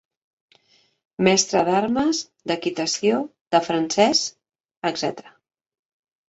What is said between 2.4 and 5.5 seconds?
d'equitació, de francès, etc.